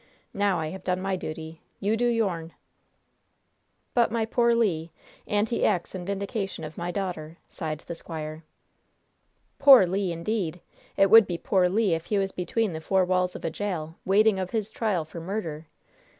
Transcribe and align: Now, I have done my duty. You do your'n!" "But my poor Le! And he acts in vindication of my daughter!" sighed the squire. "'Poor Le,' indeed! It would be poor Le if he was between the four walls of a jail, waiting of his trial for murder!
Now, 0.33 0.59
I 0.59 0.69
have 0.69 0.83
done 0.83 0.99
my 0.99 1.15
duty. 1.15 1.61
You 1.79 1.95
do 1.95 2.07
your'n!" 2.07 2.53
"But 3.93 4.09
my 4.11 4.25
poor 4.25 4.55
Le! 4.55 4.89
And 5.27 5.47
he 5.47 5.63
acts 5.63 5.93
in 5.93 6.05
vindication 6.05 6.63
of 6.63 6.75
my 6.75 6.89
daughter!" 6.89 7.37
sighed 7.51 7.81
the 7.81 7.93
squire. 7.93 8.43
"'Poor 9.59 9.85
Le,' 9.85 10.11
indeed! 10.11 10.59
It 10.97 11.11
would 11.11 11.27
be 11.27 11.37
poor 11.37 11.69
Le 11.69 11.81
if 11.93 12.05
he 12.07 12.17
was 12.17 12.31
between 12.31 12.73
the 12.73 12.81
four 12.81 13.05
walls 13.05 13.35
of 13.35 13.45
a 13.45 13.51
jail, 13.51 13.93
waiting 14.03 14.39
of 14.39 14.49
his 14.49 14.71
trial 14.71 15.05
for 15.05 15.21
murder! 15.21 15.67